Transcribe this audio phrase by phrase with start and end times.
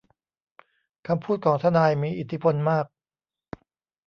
[1.07, 2.85] คำพูดของทนายมีอิทธิพลมาก